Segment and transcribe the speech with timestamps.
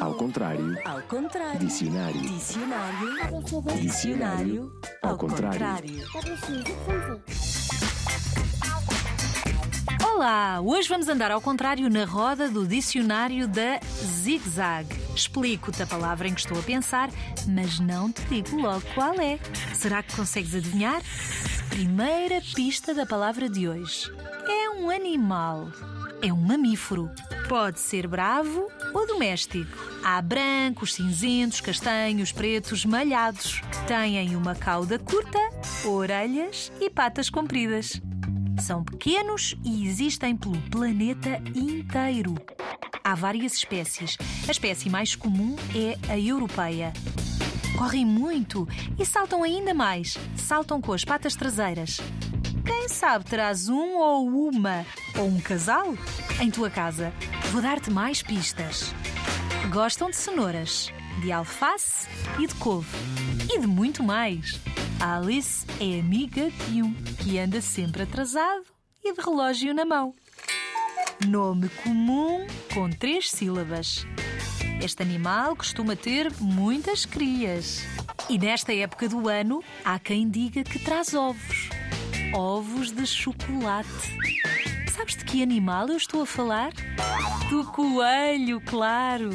[0.00, 0.76] Ao contrário.
[0.84, 1.58] Ao contrário.
[1.60, 2.20] Dicionário.
[2.20, 3.80] Dicionário.
[3.80, 4.80] Dicionário.
[5.02, 6.04] Ao contrário.
[10.04, 10.60] Olá!
[10.60, 14.86] Hoje vamos andar ao contrário na roda do dicionário da Zig Zag.
[15.14, 17.08] Explico-te a palavra em que estou a pensar,
[17.46, 19.38] mas não te digo logo qual é.
[19.74, 21.00] Será que consegues adivinhar?
[21.70, 24.12] Primeira pista da palavra de hoje.
[24.46, 25.68] É um animal.
[26.20, 27.10] É um mamífero.
[27.48, 29.74] Pode ser bravo ou doméstico.
[30.04, 33.62] Há brancos, cinzentos, castanhos, pretos, malhados.
[33.86, 35.38] Têm uma cauda curta,
[35.86, 38.02] orelhas e patas compridas.
[38.60, 42.34] São pequenos e existem pelo planeta inteiro.
[43.02, 44.18] Há várias espécies.
[44.46, 46.92] A espécie mais comum é a europeia.
[47.78, 48.68] Correm muito
[48.98, 50.18] e saltam ainda mais.
[50.36, 51.98] Saltam com as patas traseiras.
[52.66, 54.84] Quem sabe terás um ou uma
[55.18, 55.94] ou um casal
[56.38, 57.12] em tua casa.
[57.50, 58.94] Vou dar-te mais pistas.
[59.72, 62.06] Gostam de cenouras, de alface
[62.38, 62.88] e de couve.
[63.50, 64.60] E de muito mais.
[65.00, 68.64] A Alice é amiga de um que anda sempre atrasado
[69.02, 70.14] e de relógio na mão.
[71.26, 74.06] Nome comum com três sílabas.
[74.82, 77.80] Este animal costuma ter muitas crias.
[78.28, 81.77] E nesta época do ano, há quem diga que traz ovos.
[82.32, 83.88] Ovos de chocolate.
[84.94, 86.72] Sabes de que animal eu estou a falar?
[87.48, 89.30] Do coelho, claro!